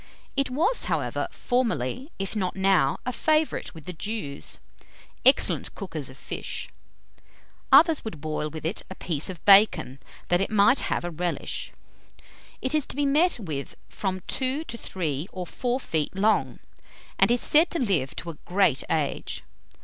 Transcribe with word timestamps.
It 0.35 0.49
was, 0.49 0.85
however, 0.85 1.27
formerly, 1.29 2.11
if 2.17 2.35
not 2.35 2.55
now, 2.55 2.97
a 3.05 3.11
favourite 3.13 3.75
with 3.75 3.85
the 3.85 3.93
Jews, 3.93 4.57
excellent 5.23 5.75
cookers 5.75 6.09
of 6.09 6.17
fish. 6.17 6.69
Others 7.71 8.03
would 8.03 8.19
boil 8.19 8.49
with 8.49 8.65
it 8.65 8.81
a 8.89 8.95
piece 8.95 9.29
of 9.29 9.45
bacon, 9.45 9.99
that 10.29 10.41
it 10.41 10.49
might 10.49 10.79
have 10.89 11.05
a 11.05 11.11
relish. 11.11 11.71
It 12.63 12.73
is 12.73 12.87
to 12.87 12.95
be 12.95 13.05
met 13.05 13.37
with 13.37 13.75
from 13.89 14.21
two 14.25 14.63
to 14.63 14.75
three 14.75 15.27
or 15.31 15.45
four 15.45 15.79
feet 15.79 16.15
long, 16.15 16.57
and 17.19 17.29
is 17.29 17.39
said 17.41 17.69
to 17.69 17.79
live 17.79 18.15
to 18.15 18.31
a 18.31 18.39
great 18.43 18.83
age. 18.89 19.43